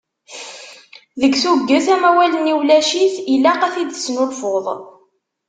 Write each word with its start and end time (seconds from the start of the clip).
Deg 1.21 1.33
tuget, 1.41 1.87
amawal-nni 1.95 2.53
ulac-it, 2.59 3.15
ilaq 3.33 3.61
ad 3.63 3.71
t-id-tesnulfuḍ. 3.73 4.65